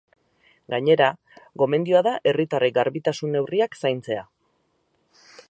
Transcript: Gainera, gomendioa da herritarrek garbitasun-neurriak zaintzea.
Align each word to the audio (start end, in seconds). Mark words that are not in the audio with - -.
Gainera, 0.73 1.09
gomendioa 1.63 2.01
da 2.09 2.15
herritarrek 2.31 2.77
garbitasun-neurriak 2.79 3.79
zaintzea. 3.83 4.27